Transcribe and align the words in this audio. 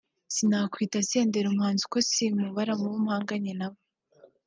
sinakwita 0.35 0.97
Senderi 1.09 1.47
umuhanzi 1.49 1.83
kuko 1.85 1.99
simubara 2.09 2.73
mu 2.79 2.85
bo 2.91 2.97
mpanganye 3.05 3.53
na 3.59 3.67
bo 3.71 3.79